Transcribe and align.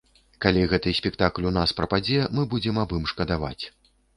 Калі 0.45 0.63
гэты 0.71 0.93
спектакль 0.99 1.47
у 1.49 1.53
нас 1.59 1.75
прападзе, 1.81 2.19
мы 2.39 2.49
будзем 2.55 2.83
аб 2.85 2.99
ім 2.99 3.07
шкадаваць. 3.13 3.59